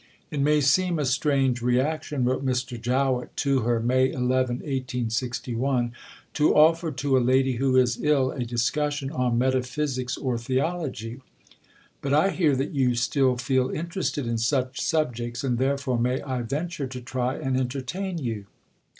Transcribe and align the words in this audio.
"It 0.31 0.39
may 0.39 0.61
seem 0.61 0.97
a 0.97 1.05
strange 1.05 1.61
recreation," 1.61 2.23
wrote 2.25 2.43
Mr. 2.43 2.81
Jowett 2.81 3.37
to 3.37 3.59
her 3.59 3.79
(May 3.79 4.05
11, 4.09 4.55
1861), 4.55 5.91
"to 6.33 6.55
offer 6.55 6.91
to 6.91 7.17
a 7.19 7.19
lady 7.19 7.57
who 7.57 7.75
is 7.77 8.01
ill 8.01 8.31
a 8.31 8.43
discussion 8.43 9.11
on 9.11 9.37
metaphysics 9.37 10.17
or 10.17 10.39
theology. 10.39 11.21
But 12.01 12.15
I 12.15 12.31
hear 12.31 12.55
that 12.55 12.71
you 12.73 12.95
still 12.95 13.37
feel 13.37 13.69
interested 13.69 14.25
in 14.25 14.39
such 14.39 14.81
subjects, 14.81 15.43
and 15.43 15.59
therefore 15.59 15.99
may 15.99 16.19
I 16.23 16.41
venture 16.41 16.87
to 16.87 16.99
try 16.99 17.35
and 17.35 17.55
entertain 17.55 18.17
you?" 18.17 18.45